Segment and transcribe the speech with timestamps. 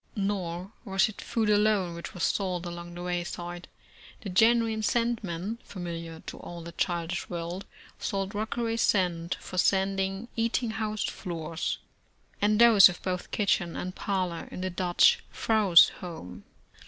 [0.15, 3.67] Nor was it food alone which was sold along the way side.
[4.21, 7.65] The genuine "sand man," familiar to all the childish world,
[7.99, 11.77] sold Rockaway sand for sanding eating house floors,
[12.41, 16.45] and those of both kitchen and parlor in the Dutch vrouw's home.